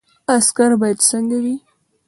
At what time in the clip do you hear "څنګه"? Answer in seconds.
1.09-1.37